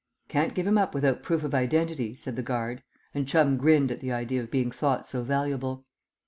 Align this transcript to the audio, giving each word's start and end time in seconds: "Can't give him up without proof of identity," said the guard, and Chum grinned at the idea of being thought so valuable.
"Can't 0.29 0.55
give 0.55 0.65
him 0.65 0.79
up 0.79 0.95
without 0.95 1.21
proof 1.21 1.43
of 1.43 1.53
identity," 1.53 2.15
said 2.15 2.35
the 2.35 2.41
guard, 2.41 2.81
and 3.13 3.27
Chum 3.27 3.55
grinned 3.55 3.91
at 3.91 3.99
the 3.99 4.11
idea 4.11 4.41
of 4.41 4.49
being 4.49 4.71
thought 4.71 5.05
so 5.05 5.21
valuable. 5.21 5.85